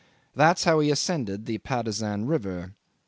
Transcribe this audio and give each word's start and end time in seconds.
That's 0.35 0.63
how 0.63 0.79
he 0.79 0.89
ascended 0.89 1.45
the 1.45 1.59
Patusan 1.59 2.25
river. 2.25 2.73